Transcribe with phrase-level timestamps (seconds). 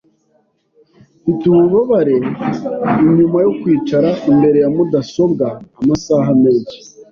[1.19, 2.15] Mfite ububabare
[3.05, 5.45] inyuma yo kwicara imbere ya mudasobwa
[5.79, 6.77] amasaha menshi.